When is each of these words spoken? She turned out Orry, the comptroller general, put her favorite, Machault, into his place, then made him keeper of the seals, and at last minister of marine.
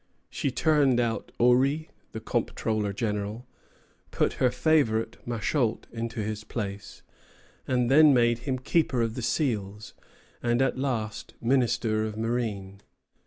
She 0.31 0.49
turned 0.49 0.99
out 0.99 1.31
Orry, 1.37 1.91
the 2.11 2.19
comptroller 2.19 2.91
general, 2.91 3.45
put 4.09 4.33
her 4.41 4.49
favorite, 4.49 5.17
Machault, 5.27 5.85
into 5.93 6.23
his 6.23 6.43
place, 6.43 7.03
then 7.67 8.11
made 8.11 8.39
him 8.39 8.57
keeper 8.57 9.03
of 9.03 9.13
the 9.13 9.21
seals, 9.21 9.93
and 10.41 10.59
at 10.59 10.75
last 10.79 11.35
minister 11.39 12.03
of 12.03 12.17
marine. 12.17 12.81